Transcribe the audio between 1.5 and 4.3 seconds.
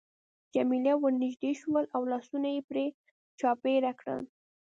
شول او لاسونه يې پرې را چاپېره کړل.